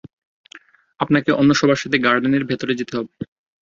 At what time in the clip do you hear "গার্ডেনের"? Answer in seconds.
1.97-2.43